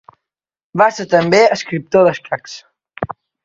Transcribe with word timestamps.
Va 0.83 0.87
ser 0.95 1.05
també 1.11 1.43
escriptor 1.59 2.11
d'escacs. 2.11 2.61